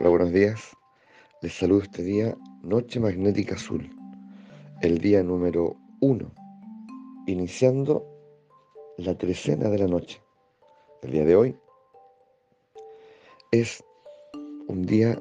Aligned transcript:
Hola, 0.00 0.08
buenos 0.08 0.32
días. 0.32 0.74
Les 1.42 1.52
saludo 1.52 1.82
este 1.82 2.02
día, 2.02 2.34
Noche 2.62 2.98
Magnética 2.98 3.56
Azul, 3.56 3.90
el 4.80 4.96
día 4.96 5.22
número 5.22 5.76
uno, 6.00 6.32
iniciando 7.26 8.06
la 8.96 9.18
trecena 9.18 9.68
de 9.68 9.76
la 9.76 9.86
noche. 9.86 10.22
El 11.02 11.10
día 11.10 11.26
de 11.26 11.36
hoy 11.36 11.56
es 13.50 13.84
un 14.68 14.86
día 14.86 15.20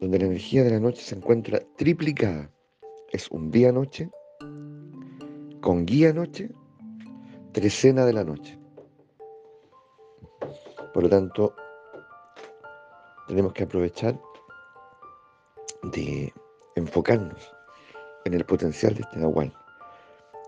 donde 0.00 0.18
la 0.18 0.26
energía 0.26 0.64
de 0.64 0.70
la 0.70 0.80
noche 0.80 1.02
se 1.02 1.14
encuentra 1.14 1.60
triplicada. 1.76 2.50
Es 3.12 3.30
un 3.30 3.52
día-noche 3.52 4.10
con 5.60 5.86
guía-noche, 5.86 6.50
trecena 7.52 8.04
de 8.04 8.14
la 8.14 8.24
noche. 8.24 8.58
Por 10.92 11.04
lo 11.04 11.08
tanto, 11.08 11.54
tenemos 13.30 13.52
que 13.52 13.62
aprovechar 13.62 14.20
de 15.94 16.34
enfocarnos 16.74 17.40
en 18.24 18.34
el 18.34 18.44
potencial 18.44 18.92
de 18.92 19.02
este 19.02 19.20
Nahual, 19.20 19.54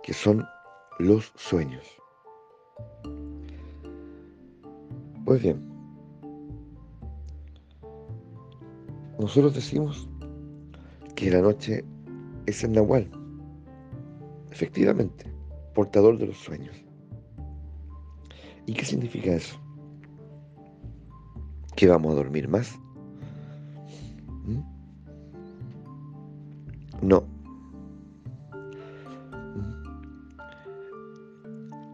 que 0.02 0.12
son 0.12 0.44
los 0.98 1.32
sueños. 1.36 1.86
Pues 5.24 5.40
bien, 5.40 5.64
nosotros 9.20 9.54
decimos 9.54 10.08
que 11.14 11.30
la 11.30 11.40
noche 11.40 11.84
es 12.46 12.64
el 12.64 12.72
Nahual, 12.72 13.08
efectivamente, 14.50 15.32
portador 15.72 16.18
de 16.18 16.26
los 16.26 16.38
sueños. 16.38 16.74
¿Y 18.66 18.74
qué 18.74 18.84
significa 18.84 19.34
eso? 19.34 19.61
Que 21.76 21.88
vamos 21.88 22.12
a 22.12 22.16
dormir 22.16 22.48
más. 22.48 22.78
¿Mm? 24.44 24.60
No. 27.02 27.24
¿Mm? 29.56 29.82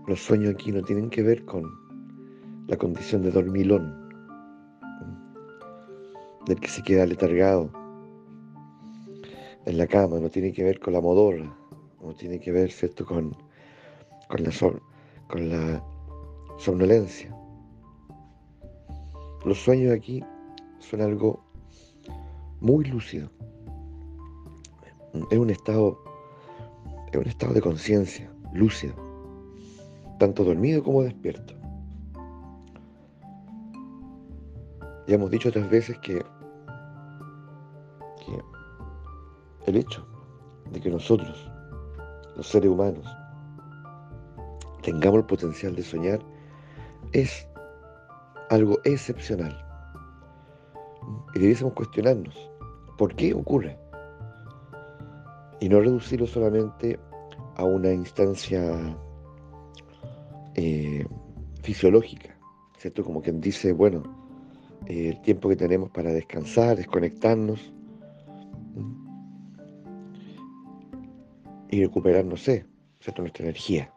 Los 0.07 0.21
sueños 0.21 0.55
aquí 0.55 0.73
no 0.73 0.83
tienen 0.83 1.11
que 1.11 1.23
ver 1.23 1.45
con 1.45 1.65
la 2.67 2.77
condición 2.77 3.23
de 3.23 3.31
dormilón, 3.31 4.09
¿Mm? 4.83 6.45
del 6.47 6.61
que 6.61 6.69
se 6.69 6.83
queda 6.83 7.07
letargado 7.07 7.71
en 9.65 9.77
la 9.77 9.87
cama, 9.87 10.19
no 10.19 10.31
tiene 10.31 10.53
que 10.53 10.65
ver 10.65 10.81
con 10.81 10.95
la 10.95 11.01
modorra, 11.01 11.55
no 12.03 12.15
tiene 12.15 12.41
que 12.41 12.51
ver, 12.53 12.71
¿cierto?, 12.73 13.05
con, 13.05 13.37
con, 14.29 14.43
la, 14.43 14.51
con 15.29 15.49
la 15.51 15.85
somnolencia. 16.59 17.35
Los 19.45 19.59
sueños 19.59 19.93
aquí 19.93 20.25
son 20.81 21.01
algo 21.01 21.41
muy 22.61 22.85
lúcido. 22.85 23.31
Es 25.31 25.39
un 25.39 25.51
estado, 25.51 26.03
es 27.13 27.19
un 27.19 27.27
estado 27.27 27.55
de 27.55 27.61
conciencia, 27.61 28.31
lúcido, 28.53 28.95
tanto 30.19 30.45
dormido 30.45 30.83
como 30.83 31.03
despierto. 31.03 31.55
Ya 35.07 35.15
hemos 35.15 35.31
dicho 35.31 35.49
otras 35.49 35.71
veces 35.71 35.99
que, 36.01 36.19
que 38.27 38.43
el 39.67 39.77
hecho 39.77 40.07
de 40.71 40.81
que 40.81 40.91
nosotros, 40.91 41.51
los 42.37 42.47
seres 42.47 42.71
humanos, 42.71 43.07
tengamos 44.83 45.21
el 45.21 45.27
potencial 45.27 45.75
de 45.75 45.83
soñar 45.83 46.21
es 47.13 47.49
algo 48.51 48.79
excepcional. 48.85 49.57
Y 51.35 51.41
debiésemos 51.41 51.75
cuestionarnos, 51.75 52.51
¿por 52.97 53.15
qué 53.15 53.33
ocurre? 53.35 53.79
Y 55.61 55.69
no 55.69 55.81
reducirlo 55.81 56.27
solamente 56.27 56.99
a 57.57 57.65
una 57.65 57.93
instancia 57.93 58.97
eh, 60.55 61.07
fisiológica, 61.63 62.37
¿cierto? 62.79 63.05
Como 63.05 63.23
quien 63.23 63.41
dice, 63.41 63.73
bueno, 63.73 64.03
eh, 64.87 65.09
el 65.11 65.21
tiempo 65.23 65.49
que 65.49 65.57
tenemos 65.57 65.91
para 65.91 66.11
descansar, 66.13 66.77
desconectarnos 66.77 67.73
y 71.71 71.85
recuperar, 71.85 72.25
no 72.25 72.37
nuestra 73.23 73.45
energía. 73.45 73.93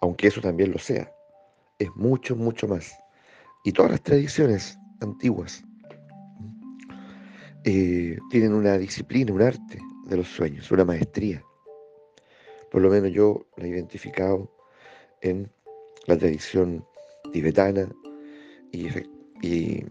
Aunque 0.00 0.26
eso 0.28 0.40
también 0.40 0.72
lo 0.72 0.78
sea, 0.78 1.10
es 1.78 1.88
mucho, 1.94 2.36
mucho 2.36 2.68
más 2.68 2.98
y 3.66 3.72
todas 3.72 3.90
las 3.90 4.02
tradiciones 4.02 4.78
antiguas 5.00 5.64
eh, 7.64 8.16
tienen 8.30 8.54
una 8.54 8.78
disciplina, 8.78 9.32
un 9.32 9.42
arte 9.42 9.80
de 10.04 10.16
los 10.16 10.28
sueños, 10.28 10.70
una 10.70 10.84
maestría. 10.84 11.42
Por 12.70 12.82
lo 12.82 12.90
menos 12.90 13.10
yo 13.10 13.44
la 13.56 13.64
he 13.64 13.70
identificado 13.70 14.48
en 15.20 15.50
la 16.06 16.16
tradición 16.16 16.86
tibetana 17.32 17.88
y, 18.70 18.86
y, 19.42 19.84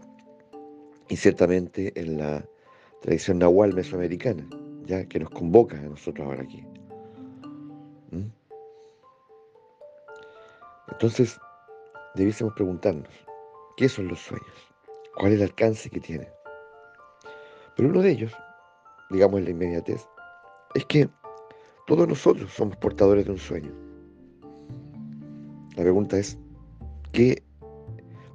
ciertamente 1.14 1.92
en 2.00 2.16
la 2.16 2.48
tradición 3.02 3.40
nahual 3.40 3.74
mesoamericana, 3.74 4.48
ya 4.86 5.04
que 5.06 5.20
nos 5.20 5.28
convoca 5.28 5.76
a 5.78 5.82
nosotros 5.82 6.26
ahora 6.26 6.44
aquí. 6.44 6.64
¿Mm? 8.10 8.30
Entonces, 10.92 11.38
debiésemos 12.14 12.54
preguntarnos, 12.54 13.26
¿Qué 13.76 13.90
son 13.90 14.08
los 14.08 14.20
sueños? 14.20 14.72
¿Cuál 15.18 15.32
es 15.32 15.38
el 15.38 15.44
alcance 15.44 15.90
que 15.90 16.00
tienen? 16.00 16.28
Pero 17.76 17.90
uno 17.90 18.00
de 18.00 18.10
ellos, 18.10 18.32
digamos 19.10 19.38
en 19.38 19.44
la 19.44 19.50
inmediatez, 19.50 20.08
es 20.74 20.86
que 20.86 21.10
todos 21.86 22.08
nosotros 22.08 22.50
somos 22.50 22.74
portadores 22.78 23.26
de 23.26 23.32
un 23.32 23.38
sueño. 23.38 23.70
La 25.76 25.82
pregunta 25.82 26.16
es, 26.16 26.38
¿qué 27.12 27.44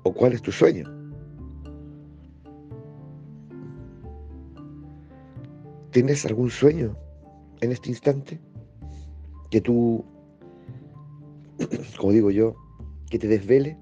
o 0.04 0.14
cuál 0.14 0.34
es 0.34 0.44
tu 0.44 0.52
sueño? 0.52 0.86
¿Tienes 5.90 6.24
algún 6.28 6.52
sueño 6.52 6.96
en 7.62 7.72
este 7.72 7.90
instante? 7.90 8.40
Que 9.50 9.60
tú, 9.60 10.06
como 11.98 12.12
digo 12.12 12.30
yo, 12.30 12.56
que 13.10 13.18
te 13.18 13.28
desvele 13.28 13.76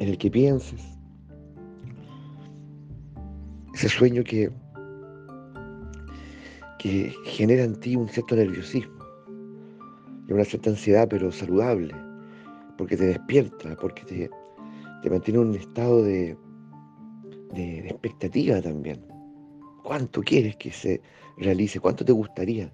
en 0.00 0.08
el 0.08 0.18
que 0.18 0.30
pienses. 0.30 0.80
Ese 3.74 3.88
sueño 3.88 4.24
que, 4.24 4.50
que 6.78 7.14
genera 7.24 7.62
en 7.62 7.78
ti 7.78 7.94
un 7.94 8.08
cierto 8.08 8.34
nerviosismo 8.34 9.04
y 10.26 10.32
una 10.32 10.44
cierta 10.44 10.70
ansiedad, 10.70 11.06
pero 11.08 11.30
saludable, 11.30 11.94
porque 12.76 12.96
te 12.96 13.06
despierta, 13.06 13.76
porque 13.76 14.02
te, 14.04 14.30
te 15.02 15.10
mantiene 15.10 15.40
en 15.40 15.48
un 15.48 15.54
estado 15.54 16.02
de, 16.02 16.36
de, 17.54 17.78
expectativa 17.80 18.60
también. 18.62 19.04
¿Cuánto 19.84 20.22
quieres 20.22 20.56
que 20.56 20.72
se 20.72 21.00
realice? 21.36 21.78
¿Cuánto 21.78 22.04
te 22.04 22.12
gustaría 22.12 22.72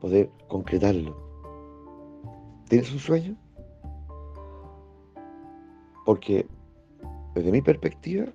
poder 0.00 0.30
concretarlo? 0.48 1.16
¿Tienes 2.68 2.92
un 2.92 2.98
sueño? 3.00 3.36
Porque 6.04 6.46
desde 7.38 7.52
mi 7.52 7.62
perspectiva, 7.62 8.26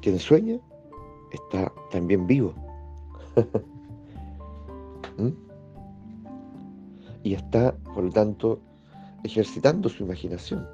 quien 0.00 0.18
sueña 0.20 0.58
está 1.32 1.72
también 1.90 2.26
vivo. 2.26 2.54
¿Mm? 5.18 5.30
Y 7.24 7.34
está, 7.34 7.76
por 7.92 8.04
lo 8.04 8.10
tanto, 8.10 8.60
ejercitando 9.24 9.88
su 9.88 10.04
imaginación. 10.04 10.64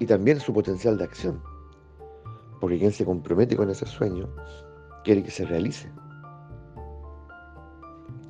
Y 0.00 0.06
también 0.06 0.40
su 0.40 0.52
potencial 0.52 0.98
de 0.98 1.04
acción. 1.04 1.40
Porque 2.60 2.78
quien 2.78 2.90
se 2.92 3.04
compromete 3.04 3.56
con 3.56 3.70
ese 3.70 3.86
sueño 3.86 4.28
quiere 5.04 5.22
que 5.22 5.30
se 5.30 5.44
realice. 5.44 5.92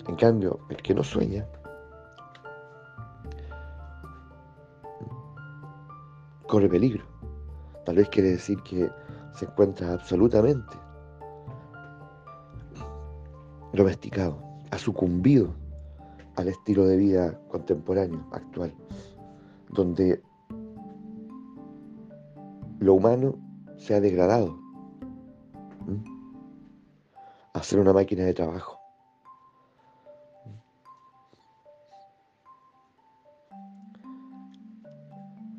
En 0.06 0.16
cambio, 0.16 0.58
el 0.68 0.76
que 0.78 0.94
no 0.94 1.02
sueña 1.02 1.46
corre 6.52 6.68
peligro. 6.68 7.02
Tal 7.86 7.96
vez 7.96 8.10
quiere 8.10 8.32
decir 8.32 8.62
que 8.62 8.90
se 9.32 9.46
encuentra 9.46 9.94
absolutamente 9.94 10.76
domesticado, 13.72 14.38
ha 14.70 14.76
sucumbido 14.76 15.54
al 16.36 16.48
estilo 16.48 16.84
de 16.84 16.98
vida 16.98 17.40
contemporáneo, 17.48 18.26
actual, 18.32 18.74
donde 19.70 20.22
lo 22.80 22.94
humano 22.96 23.34
se 23.78 23.94
ha 23.94 24.00
degradado 24.02 24.54
a 27.54 27.62
ser 27.62 27.80
una 27.80 27.94
máquina 27.94 28.24
de 28.24 28.34
trabajo. 28.34 28.78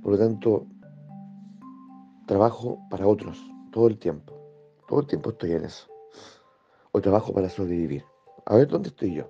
Por 0.04 0.12
lo 0.12 0.18
tanto, 0.19 0.68
trabajo 2.25 2.80
para 2.90 3.08
otros 3.08 3.42
todo 3.72 3.88
el 3.88 3.98
tiempo. 3.98 4.34
Todo 4.88 5.02
el 5.02 5.08
tiempo 5.08 5.31
estoy 5.31 5.54
en 5.54 5.66
eso. 5.66 5.88
O 6.92 7.02
trabajo 7.02 7.34
para 7.34 7.50
sobrevivir. 7.50 8.06
A 8.46 8.56
ver, 8.56 8.68
¿dónde 8.68 8.90
estoy 8.90 9.16
yo? 9.16 9.30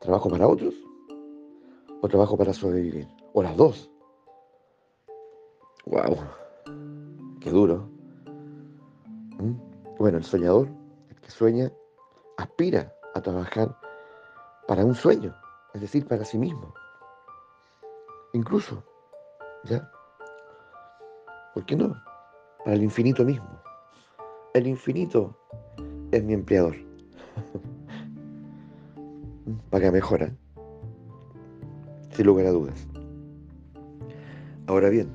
¿Trabajo 0.00 0.30
para 0.30 0.48
otros? 0.48 0.74
¿O 2.00 2.08
trabajo 2.08 2.36
para 2.36 2.52
sobrevivir? 2.52 3.08
O 3.32 3.42
las 3.42 3.56
dos. 3.56 3.90
¡Wow! 5.84 6.16
¡Qué 7.40 7.50
duro! 7.50 7.88
¿Mm? 9.38 9.54
Bueno, 9.98 10.18
el 10.18 10.24
soñador, 10.24 10.68
el 11.10 11.20
que 11.20 11.30
sueña, 11.30 11.70
aspira 12.36 12.94
a 13.14 13.20
trabajar 13.20 13.78
para 14.66 14.84
un 14.84 14.94
sueño, 14.94 15.34
es 15.74 15.80
decir, 15.80 16.06
para 16.06 16.24
sí 16.24 16.38
mismo. 16.38 16.74
Incluso, 18.32 18.82
¿ya? 19.64 19.90
¿Por 21.56 21.64
qué 21.64 21.74
no? 21.74 21.96
Para 22.66 22.76
el 22.76 22.82
infinito 22.82 23.24
mismo. 23.24 23.48
El 24.52 24.66
infinito 24.66 25.34
es 26.12 26.22
mi 26.22 26.34
empleador. 26.34 26.76
Paga 29.70 29.90
mejora, 29.90 30.30
sin 32.10 32.26
lugar 32.26 32.44
a 32.44 32.50
dudas. 32.50 32.86
Ahora 34.66 34.90
bien, 34.90 35.08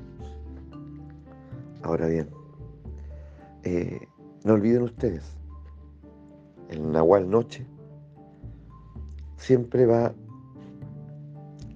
ahora 1.84 2.08
bien, 2.08 2.28
eh, 3.62 4.08
no 4.42 4.54
olviden 4.54 4.82
ustedes, 4.82 5.36
el 6.70 6.90
Nahual 6.90 7.30
Noche 7.30 7.64
siempre 9.36 9.86
va 9.86 10.12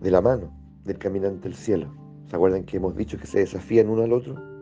de 0.00 0.10
la 0.10 0.20
mano 0.20 0.50
del 0.82 0.98
caminante 0.98 1.48
del 1.48 1.54
cielo. 1.54 1.88
¿Se 2.28 2.34
acuerdan 2.34 2.64
que 2.64 2.78
hemos 2.78 2.96
dicho 2.96 3.16
que 3.16 3.28
se 3.28 3.38
desafían 3.38 3.88
uno 3.88 4.02
al 4.02 4.12
otro? 4.12 4.55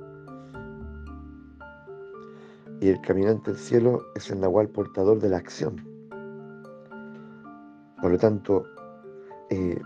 Y 2.84 2.90
el 2.90 3.00
caminante 3.00 3.50
del 3.50 3.58
cielo 3.58 4.02
es 4.14 4.30
el 4.30 4.40
nahual 4.40 4.68
portador 4.68 5.18
de 5.18 5.30
la 5.30 5.38
acción. 5.38 5.76
Por 7.98 8.10
lo 8.10 8.18
tanto, 8.18 8.66
eh, 9.48 9.80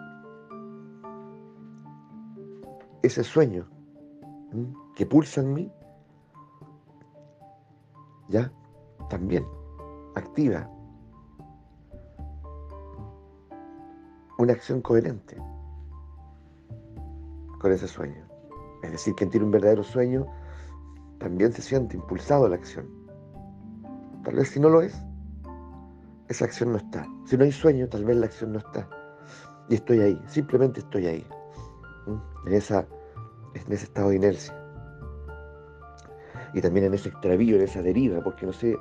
ese 3.05 3.23
sueño 3.23 3.69
que 4.97 5.07
pulsa 5.07 5.43
en 5.43 5.53
mí, 5.53 5.73
ya 8.31 8.51
también 9.09 9.47
activa 10.17 10.69
una 14.39 14.55
acción 14.55 14.83
coherente 14.83 15.37
con 17.61 17.71
ese 17.71 17.87
sueño. 17.87 18.27
Es 18.83 18.91
decir, 18.91 19.15
quien 19.15 19.31
tiene 19.31 19.47
un 19.47 19.53
verdadero 19.53 19.85
sueño 19.85 20.27
también 21.19 21.53
se 21.53 21.63
siente 21.63 21.97
impulsado 21.97 22.47
a 22.47 22.49
la 22.49 22.57
acción. 22.57 22.87
Tal 24.25 24.35
vez 24.35 24.49
si 24.51 24.61
no 24.61 24.69
lo 24.69 24.83
es, 24.83 24.95
esa 26.29 26.45
acción 26.45 26.73
no 26.73 26.79
está. 26.79 27.07
Si 27.25 27.37
no 27.37 27.45
hay 27.45 27.53
sueño, 27.53 27.89
tal 27.89 28.05
vez 28.05 28.17
la 28.17 28.27
acción 28.27 28.53
no 28.53 28.59
está. 28.59 28.89
Y 29.69 29.75
estoy 29.75 30.01
ahí, 30.01 30.21
simplemente 30.27 30.81
estoy 30.81 31.07
ahí, 31.07 31.27
en, 32.47 32.53
esa, 32.53 32.87
en 33.55 33.73
ese 33.73 33.85
estado 33.85 34.11
de 34.11 34.17
inercia. 34.17 34.55
Y 36.55 36.61
también 36.61 36.87
en 36.87 36.95
ese 36.95 37.11
extravío, 37.11 37.57
en 37.57 37.63
esa 37.63 37.83
deriva, 37.83 38.23
porque 38.23 38.47
no 38.47 38.53
sé 38.53 38.77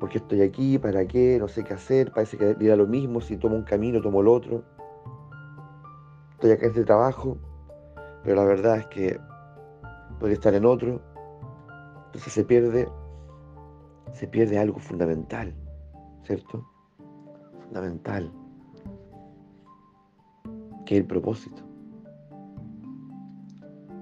por 0.00 0.08
qué 0.08 0.18
estoy 0.18 0.42
aquí, 0.42 0.78
para 0.78 1.06
qué, 1.06 1.38
no 1.38 1.46
sé 1.46 1.62
qué 1.62 1.74
hacer, 1.74 2.10
parece 2.12 2.36
que 2.36 2.54
dirá 2.54 2.74
lo 2.74 2.86
mismo, 2.86 3.20
si 3.20 3.36
tomo 3.36 3.54
un 3.54 3.62
camino, 3.62 4.00
tomo 4.00 4.20
el 4.20 4.28
otro. 4.28 4.64
Estoy 6.32 6.50
acá 6.50 6.64
en 6.64 6.70
este 6.70 6.84
trabajo, 6.84 7.38
pero 8.24 8.36
la 8.36 8.44
verdad 8.44 8.78
es 8.78 8.86
que 8.86 9.20
podría 10.18 10.34
estar 10.34 10.54
en 10.54 10.66
otro, 10.66 11.00
entonces 12.12 12.34
se 12.34 12.44
pierde, 12.44 12.92
se 14.12 14.28
pierde 14.28 14.58
algo 14.58 14.78
fundamental, 14.78 15.54
¿cierto? 16.24 16.68
Fundamental, 17.64 18.30
que 20.84 20.96
es 20.96 21.00
el 21.00 21.06
propósito. 21.06 21.62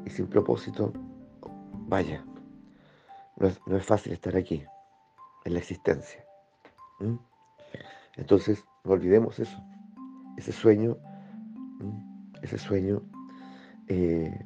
Y 0.05 0.11
sin 0.11 0.27
propósito, 0.27 0.93
vaya, 1.87 2.25
no 3.37 3.77
es, 3.77 3.87
fácil 3.87 4.13
estar 4.13 4.35
aquí, 4.35 4.65
en 5.45 5.53
la 5.53 5.61
existencia. 5.61 6.25
Entonces, 8.17 8.65
no 8.83 8.91
olvidemos 8.91 9.39
eso, 9.39 9.57
ese 10.37 10.51
sueño, 10.51 10.97
ese 12.43 12.59
sueño 12.59 13.03
eh, 13.87 14.37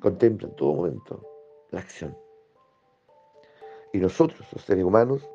contempla 0.00 0.48
en 0.48 0.56
todo 0.56 0.74
momento 0.74 1.22
la 1.70 1.80
acción. 1.80 2.16
Y 3.92 3.98
nosotros, 3.98 4.46
los 4.52 4.62
seres 4.62 4.84
humanos, 4.84 5.28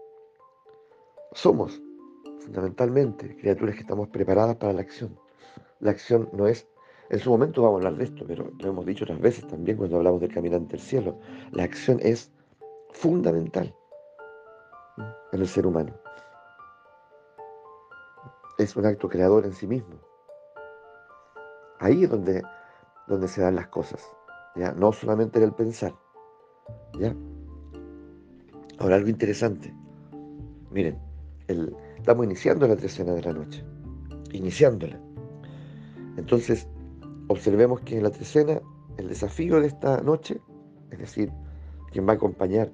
somos 1.34 1.82
fundamentalmente 2.40 3.36
criaturas 3.38 3.76
que 3.76 3.82
estamos 3.82 4.08
preparadas 4.10 4.56
para 4.56 4.74
la 4.74 4.82
acción. 4.82 5.20
La 5.80 5.92
acción 5.92 6.30
no 6.34 6.48
es, 6.48 6.68
en 7.10 7.20
su 7.20 7.30
momento 7.30 7.62
vamos 7.62 7.84
a 7.84 7.88
hablar 7.88 8.00
de 8.00 8.06
esto, 8.06 8.26
pero 8.28 8.52
lo 8.58 8.70
hemos 8.70 8.86
dicho 8.86 9.04
otras 9.04 9.20
veces 9.20 9.46
también 9.48 9.78
cuando 9.78 9.98
hablamos 9.98 10.22
del 10.22 10.34
caminante 10.34 10.78
del 10.78 10.82
cielo. 10.82 11.20
La 11.52 11.64
acción 11.64 12.00
es 12.02 12.32
fundamental 12.92 13.76
en 15.32 15.42
el 15.42 15.48
ser 15.48 15.68
humano. 15.68 15.94
Es 18.58 18.76
un 18.76 18.86
acto 18.86 19.08
creador 19.08 19.46
en 19.46 19.54
sí 19.54 19.68
mismo. 19.68 20.00
Ahí 21.80 22.06
es 22.06 22.10
donde, 22.10 22.42
donde 23.06 23.28
se 23.28 23.42
dan 23.42 23.56
las 23.56 23.68
cosas. 23.68 24.10
¿ya? 24.56 24.72
No 24.72 24.92
solamente 24.92 25.38
en 25.38 25.46
el 25.46 25.54
pensar. 25.54 25.94
¿ya? 27.00 27.16
Ahora 28.80 28.96
algo 28.96 29.10
interesante. 29.10 29.74
Miren, 30.72 30.98
estamos 31.98 32.26
iniciando 32.26 32.68
la 32.68 32.76
trecena 32.76 33.14
de 33.14 33.24
la 33.24 33.34
noche. 33.34 33.64
Iniciándola. 34.34 35.00
Entonces, 36.18 36.68
observemos 37.28 37.82
que 37.82 37.98
en 37.98 38.04
la 38.04 38.12
trecena, 38.12 38.62
el 38.98 39.08
desafío 39.08 39.60
de 39.60 39.68
esta 39.68 40.02
noche, 40.02 40.40
es 40.92 41.00
decir, 41.00 41.32
quien 41.92 42.08
va 42.08 42.14
a 42.14 42.16
acompañar 42.16 42.72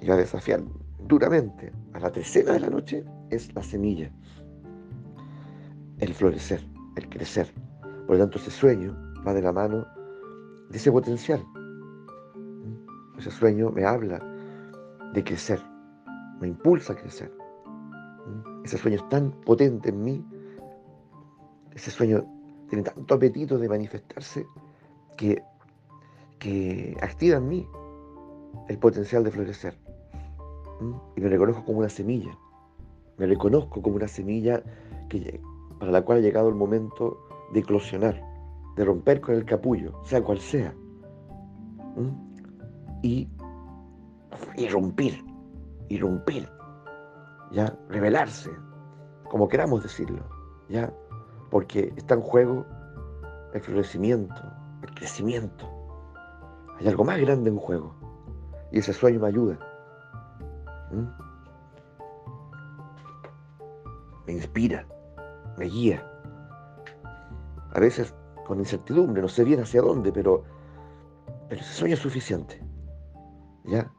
y 0.00 0.06
va 0.06 0.14
a 0.14 0.18
desafiar 0.18 0.62
duramente 1.06 1.72
a 1.92 2.00
la 2.00 2.10
trecena 2.10 2.52
de 2.52 2.60
la 2.60 2.70
noche, 2.70 3.04
es 3.30 3.54
la 3.54 3.62
semilla. 3.62 4.10
El 5.98 6.12
florecer, 6.12 6.60
el 6.96 7.08
crecer. 7.08 7.52
Por 8.06 8.16
lo 8.16 8.24
tanto, 8.24 8.38
ese 8.38 8.50
sueño 8.50 8.96
va 9.24 9.32
de 9.32 9.42
la 9.42 9.52
mano 9.52 9.86
de 10.70 10.76
ese 10.76 10.90
potencial 10.90 11.44
ese 13.18 13.30
sueño 13.30 13.70
me 13.70 13.84
habla 13.84 14.20
de 15.12 15.24
crecer, 15.24 15.60
me 16.40 16.48
impulsa 16.48 16.92
a 16.92 16.96
crecer. 16.96 17.32
¿Mm? 18.26 18.64
Ese 18.64 18.78
sueño 18.78 18.96
es 18.96 19.08
tan 19.08 19.32
potente 19.32 19.90
en 19.90 20.02
mí, 20.02 20.24
ese 21.74 21.90
sueño 21.90 22.24
tiene 22.68 22.84
tanto 22.84 23.14
apetito 23.14 23.58
de 23.58 23.68
manifestarse 23.68 24.46
que, 25.16 25.42
que 26.38 26.96
activa 27.00 27.38
en 27.38 27.48
mí 27.48 27.68
el 28.68 28.78
potencial 28.78 29.24
de 29.24 29.30
florecer. 29.30 29.76
¿Mm? 30.80 30.94
Y 31.16 31.20
me 31.20 31.28
reconozco 31.28 31.64
como 31.64 31.78
una 31.78 31.88
semilla. 31.88 32.36
Me 33.16 33.26
reconozco 33.26 33.82
como 33.82 33.96
una 33.96 34.08
semilla 34.08 34.62
que, 35.08 35.40
para 35.80 35.90
la 35.90 36.02
cual 36.02 36.18
ha 36.18 36.20
llegado 36.20 36.48
el 36.48 36.54
momento 36.54 37.18
de 37.52 37.60
eclosionar, 37.60 38.22
de 38.76 38.84
romper 38.84 39.20
con 39.20 39.34
el 39.34 39.44
capullo, 39.44 39.92
sea 40.04 40.22
cual 40.22 40.38
sea. 40.38 40.72
¿Mm? 41.96 42.27
Y 43.02 43.28
irrumpir, 44.56 45.24
irrumpir, 45.88 46.48
ya, 47.50 47.76
revelarse, 47.88 48.50
como 49.30 49.48
queramos 49.48 49.82
decirlo, 49.82 50.22
ya, 50.68 50.92
porque 51.50 51.92
está 51.96 52.14
en 52.14 52.20
juego 52.20 52.66
el 53.54 53.60
florecimiento, 53.60 54.42
el 54.82 54.94
crecimiento. 54.94 55.68
Hay 56.78 56.88
algo 56.88 57.04
más 57.04 57.18
grande 57.18 57.50
en 57.50 57.56
juego 57.56 57.94
y 58.70 58.78
ese 58.78 58.92
sueño 58.92 59.20
me 59.20 59.28
ayuda. 59.28 59.58
Me 64.26 64.32
inspira, 64.32 64.86
me 65.56 65.66
guía. 65.66 66.04
A 67.74 67.80
veces 67.80 68.14
con 68.46 68.58
incertidumbre, 68.58 69.20
no 69.20 69.28
sé 69.28 69.44
bien 69.44 69.60
hacia 69.60 69.82
dónde, 69.82 70.12
pero, 70.12 70.44
pero 71.48 71.60
ese 71.60 71.72
sueño 71.72 71.94
es 71.94 72.00
suficiente. 72.00 72.62
¿Ya? 73.68 73.92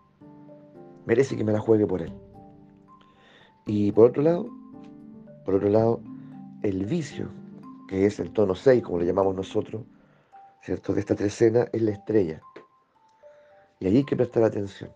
Merece 1.06 1.38
que 1.38 1.44
me 1.44 1.54
la 1.54 1.60
juegue 1.60 1.88
por 1.88 2.02
él. 2.02 2.14
Y 3.66 3.92
por 3.92 4.10
otro 4.10 4.24
lado, 4.24 4.50
por 5.46 5.56
otro 5.56 5.70
lado, 5.70 6.02
el 6.64 6.86
vicio, 6.86 7.30
que 7.88 8.06
es 8.06 8.20
el 8.20 8.32
tono 8.32 8.56
6, 8.56 8.84
como 8.84 9.00
le 9.00 9.06
llamamos 9.06 9.36
nosotros, 9.36 9.84
¿cierto? 10.62 10.94
De 10.94 11.00
esta 11.00 11.16
trecena, 11.16 11.68
es 11.72 11.82
la 11.82 11.92
estrella. 11.92 12.42
Y 13.80 13.88
allí 13.88 13.98
hay 13.98 14.04
que 14.04 14.16
prestar 14.16 14.44
atención, 14.44 14.92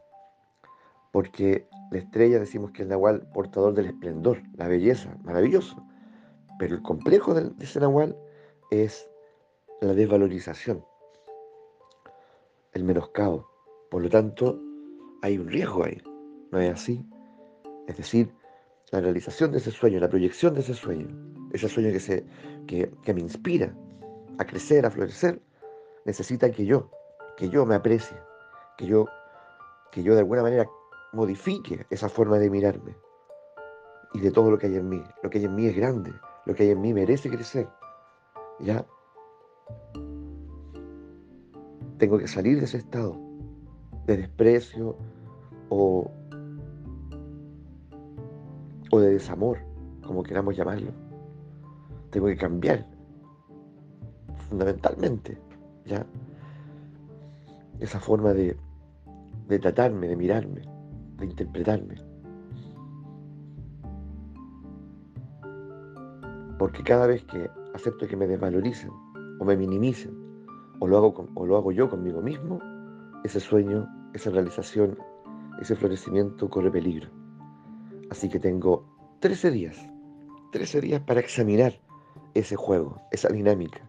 porque 1.11 1.67
la 1.91 1.99
estrella 1.99 2.39
decimos 2.39 2.71
que 2.71 2.77
es 2.77 2.81
el 2.81 2.89
nahual 2.89 3.27
portador 3.33 3.73
del 3.73 3.85
esplendor, 3.87 4.41
la 4.55 4.67
belleza, 4.67 5.15
maravilloso. 5.23 5.77
Pero 6.59 6.75
el 6.75 6.81
complejo 6.81 7.33
de 7.33 7.51
ese 7.63 7.79
nahual 7.79 8.17
es 8.71 9.07
la 9.81 9.93
desvalorización. 9.93 10.83
el 12.73 12.83
menoscabo. 12.83 13.52
Por 13.93 14.01
lo 14.01 14.09
tanto, 14.09 14.59
hay 15.21 15.37
un 15.37 15.47
riesgo 15.47 15.85
ahí. 15.85 16.01
¿No 16.51 16.59
es 16.59 16.73
así? 16.73 17.05
Es 17.87 17.95
decir, 17.95 18.33
la 18.89 19.01
realización 19.01 19.51
de 19.51 19.59
ese 19.59 19.69
sueño, 19.69 19.99
la 19.99 20.09
proyección 20.09 20.55
de 20.55 20.61
ese 20.61 20.73
sueño, 20.73 21.07
ese 21.51 21.69
sueño 21.69 21.91
que, 21.91 21.99
se, 21.99 22.25
que, 22.65 22.91
que 23.03 23.13
me 23.13 23.21
inspira 23.21 23.71
a 24.39 24.45
crecer, 24.45 24.83
a 24.87 24.89
florecer, 24.89 25.39
necesita 26.05 26.49
que 26.49 26.65
yo, 26.65 26.89
que 27.37 27.49
yo 27.49 27.67
me 27.67 27.75
aprecie, 27.75 28.17
que 28.79 28.87
yo, 28.87 29.05
que 29.91 30.01
yo 30.01 30.13
de 30.13 30.21
alguna 30.21 30.41
manera 30.41 30.67
modifique 31.11 31.85
esa 31.91 32.09
forma 32.09 32.39
de 32.39 32.49
mirarme 32.49 32.95
y 34.15 34.21
de 34.21 34.31
todo 34.31 34.49
lo 34.49 34.57
que 34.57 34.65
hay 34.65 34.75
en 34.75 34.89
mí. 34.89 35.03
Lo 35.21 35.29
que 35.29 35.37
hay 35.37 35.45
en 35.45 35.53
mí 35.53 35.67
es 35.67 35.75
grande, 35.75 36.11
lo 36.47 36.55
que 36.55 36.63
hay 36.63 36.69
en 36.71 36.81
mí 36.81 36.95
merece 36.95 37.29
crecer. 37.29 37.69
¿Ya? 38.59 38.83
Tengo 41.99 42.17
que 42.17 42.27
salir 42.27 42.57
de 42.57 42.65
ese 42.65 42.77
estado 42.77 43.32
de 44.05 44.17
desprecio 44.17 44.95
o, 45.69 46.11
o 48.91 48.99
de 48.99 49.11
desamor, 49.11 49.59
como 50.05 50.23
queramos 50.23 50.55
llamarlo. 50.55 50.91
Tengo 52.11 52.27
que 52.27 52.37
cambiar, 52.37 52.85
fundamentalmente, 54.49 55.37
¿ya? 55.85 56.05
Esa 57.79 57.99
forma 57.99 58.33
de, 58.33 58.55
de 59.47 59.59
tratarme, 59.59 60.07
de 60.07 60.15
mirarme, 60.15 60.61
de 61.17 61.25
interpretarme. 61.25 61.95
Porque 66.59 66.83
cada 66.83 67.07
vez 67.07 67.23
que 67.25 67.49
acepto 67.73 68.07
que 68.07 68.15
me 68.15 68.27
desvaloricen 68.27 68.91
o 69.39 69.45
me 69.45 69.57
minimicen, 69.57 70.13
o 70.79 70.87
lo 70.87 70.97
hago, 70.97 71.27
o 71.33 71.45
lo 71.45 71.57
hago 71.57 71.71
yo 71.71 71.89
conmigo 71.89 72.21
mismo, 72.21 72.59
ese 73.23 73.39
sueño, 73.39 73.87
esa 74.13 74.29
realización, 74.29 74.97
ese 75.61 75.75
florecimiento 75.75 76.49
corre 76.49 76.71
peligro. 76.71 77.09
Así 78.09 78.29
que 78.29 78.39
tengo 78.39 78.85
13 79.19 79.51
días, 79.51 79.77
13 80.51 80.81
días 80.81 81.01
para 81.01 81.19
examinar 81.19 81.73
ese 82.33 82.55
juego, 82.55 83.01
esa 83.11 83.29
dinámica. 83.29 83.81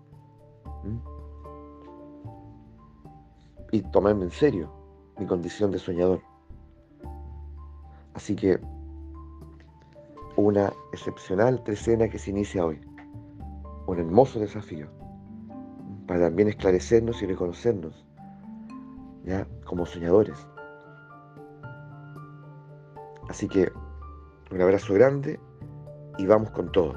Y 3.73 3.83
tomarme 3.91 4.25
en 4.25 4.31
serio 4.31 4.71
mi 5.19 5.27
condición 5.27 5.71
de 5.73 5.79
soñador. 5.79 6.21
Así 8.15 8.37
que 8.37 8.61
una 10.37 10.73
excepcional 10.93 11.63
trecena 11.65 12.09
que 12.09 12.19
se 12.19 12.31
inicia 12.31 12.65
hoy. 12.65 12.81
Un 13.87 13.99
hermoso 13.99 14.39
desafío 14.39 14.89
para 16.07 16.21
también 16.21 16.49
esclarecernos 16.49 17.23
y 17.23 17.27
reconocernos 17.27 18.07
como 19.65 19.87
soñadores. 19.87 20.37
Así 23.29 23.49
que 23.49 23.73
un 24.51 24.61
abrazo 24.61 24.95
grande 24.95 25.41
y 26.19 26.27
vamos 26.27 26.51
con 26.51 26.71
todo. 26.71 26.95